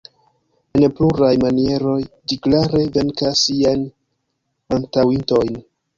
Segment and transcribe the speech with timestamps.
[0.79, 1.99] En pluraj manieroj,
[2.31, 3.85] ĝi klare venkas siajn
[4.79, 5.55] antaŭintojn.